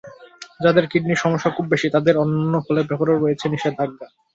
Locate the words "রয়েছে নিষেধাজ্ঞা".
3.17-4.07